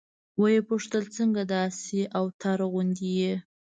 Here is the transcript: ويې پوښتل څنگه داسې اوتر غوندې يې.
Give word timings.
ويې 0.41 0.61
پوښتل 0.69 1.03
څنگه 1.15 1.43
داسې 1.53 1.99
اوتر 2.19 2.59
غوندې 2.71 3.09
يې. 3.19 3.33